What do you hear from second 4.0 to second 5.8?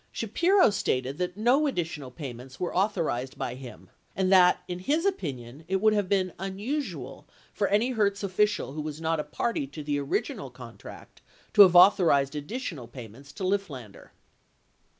and that, in his opinion, it